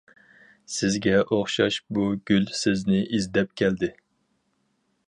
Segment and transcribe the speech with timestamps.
[0.75, 3.93] سىزگە ئوخشاش بۇ گۈل سىزنى ئىزدەپ كەلدى.